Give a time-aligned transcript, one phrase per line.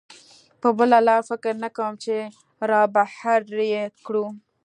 [0.61, 2.15] په بله لاره فکر نه کوم چې
[2.69, 4.25] را بهر یې کړو.